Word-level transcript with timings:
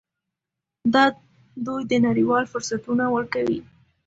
دا 0.93 1.05
دوی 1.65 1.83
ته 1.89 1.95
نړیوال 2.07 2.43
فرصتونه 2.51 3.05
ورکوي. 3.15 3.59